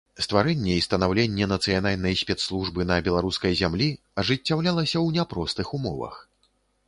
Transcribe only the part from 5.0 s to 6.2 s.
ў няпростых умовах.